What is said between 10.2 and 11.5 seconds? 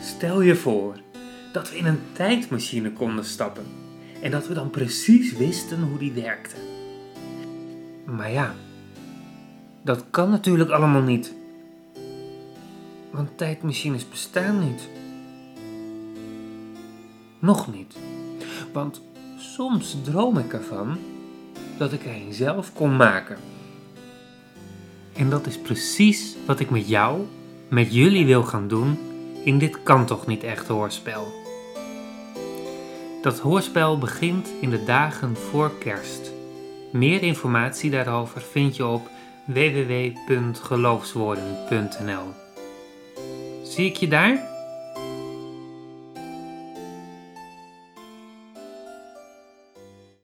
natuurlijk allemaal niet.